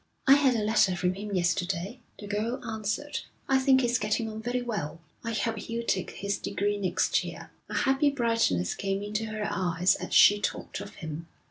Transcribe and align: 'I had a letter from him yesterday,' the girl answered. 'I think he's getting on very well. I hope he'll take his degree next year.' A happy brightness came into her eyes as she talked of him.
'I 0.25 0.33
had 0.33 0.55
a 0.55 0.63
letter 0.63 0.95
from 0.95 1.13
him 1.13 1.35
yesterday,' 1.35 1.99
the 2.17 2.25
girl 2.25 2.59
answered. 2.67 3.19
'I 3.47 3.59
think 3.59 3.81
he's 3.81 3.99
getting 3.99 4.27
on 4.31 4.41
very 4.41 4.63
well. 4.63 4.99
I 5.23 5.31
hope 5.33 5.59
he'll 5.59 5.83
take 5.85 6.09
his 6.09 6.39
degree 6.39 6.79
next 6.79 7.23
year.' 7.23 7.51
A 7.69 7.75
happy 7.77 8.09
brightness 8.09 8.73
came 8.73 9.03
into 9.03 9.25
her 9.27 9.47
eyes 9.51 9.93
as 9.93 10.11
she 10.15 10.39
talked 10.41 10.79
of 10.79 10.95
him. 10.95 11.27